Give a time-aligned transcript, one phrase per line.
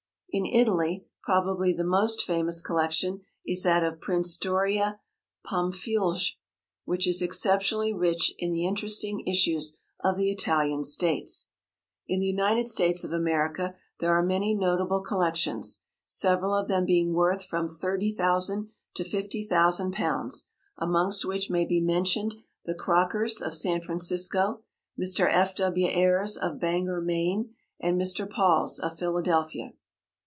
[0.33, 5.01] In Italy probably the most famous collection is that of Prince Doria
[5.45, 6.37] Pamphilj,
[6.85, 11.49] which is exceptionally rich in the interesting issues of the Italian States.
[12.07, 17.13] In the United States of America there are many notable collections, several of them being
[17.13, 20.43] worth from £30,000 to £50,000,
[20.77, 24.61] amongst which may be mentioned the Crockers', of San Francisco,
[24.97, 25.27] Mr.
[25.29, 25.55] F.
[25.55, 25.87] W.
[25.87, 28.29] Ayer's, of Bangor, Maine, and Mr.
[28.29, 29.73] Paul's, of Philadelphia.